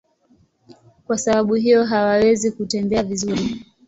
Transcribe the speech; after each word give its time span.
Kwa 1.07 1.17
sababu 1.17 1.53
hiyo 1.55 1.85
hawawezi 1.85 2.51
kutembea 2.51 3.03
vizuri. 3.03 3.63